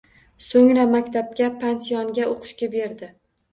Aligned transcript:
Soʻngra 0.45 0.85
maktabga– 0.93 1.51
pansionga 1.65 2.27
oʻqishga 2.35 2.73
berdi. 2.75 3.15